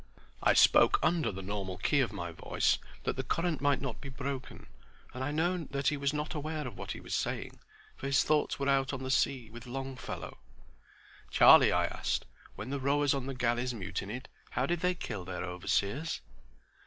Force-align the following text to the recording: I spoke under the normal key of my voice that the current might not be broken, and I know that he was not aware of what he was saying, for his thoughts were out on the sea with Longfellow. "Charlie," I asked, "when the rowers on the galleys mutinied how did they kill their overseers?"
I 0.41 0.53
spoke 0.53 0.97
under 1.03 1.31
the 1.31 1.43
normal 1.43 1.77
key 1.77 1.99
of 1.99 2.11
my 2.11 2.31
voice 2.31 2.79
that 3.03 3.17
the 3.17 3.23
current 3.23 3.61
might 3.61 3.79
not 3.79 4.01
be 4.01 4.09
broken, 4.09 4.65
and 5.13 5.23
I 5.23 5.29
know 5.29 5.65
that 5.69 5.89
he 5.89 5.95
was 5.97 6.11
not 6.11 6.33
aware 6.33 6.65
of 6.67 6.75
what 6.75 6.93
he 6.93 6.99
was 6.99 7.13
saying, 7.13 7.59
for 7.95 8.07
his 8.07 8.23
thoughts 8.23 8.57
were 8.57 8.67
out 8.67 8.93
on 8.93 9.03
the 9.03 9.11
sea 9.11 9.51
with 9.51 9.67
Longfellow. 9.67 10.39
"Charlie," 11.29 11.71
I 11.71 11.85
asked, 11.85 12.25
"when 12.55 12.71
the 12.71 12.79
rowers 12.79 13.13
on 13.13 13.27
the 13.27 13.35
galleys 13.35 13.75
mutinied 13.75 14.27
how 14.49 14.65
did 14.65 14.79
they 14.79 14.95
kill 14.95 15.23
their 15.23 15.43
overseers?" 15.43 16.21